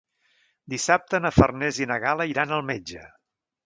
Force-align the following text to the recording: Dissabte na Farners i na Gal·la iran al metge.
Dissabte 0.75 1.21
na 1.25 1.33
Farners 1.37 1.81
i 1.87 1.91
na 1.95 2.01
Gal·la 2.09 2.31
iran 2.35 2.61
al 2.61 2.69
metge. 2.75 3.09